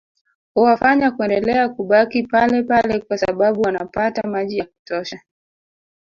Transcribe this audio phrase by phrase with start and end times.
[0.53, 5.19] Huwafanya kuendelea kubaki palepale kwa sababu wanapata maji ya kutosha